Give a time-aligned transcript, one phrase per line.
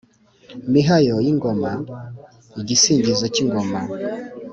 [0.71, 1.71] mihayo y’ingoma:
[2.61, 3.79] igisingizo k’ingoma